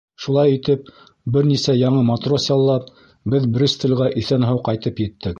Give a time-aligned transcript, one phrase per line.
[0.23, 0.87] Шулай итеп,
[1.35, 2.87] бер нисә яңы матрос яллап,
[3.33, 5.29] беҙ Бристолгә иҫән-һау ҡайтып еттек.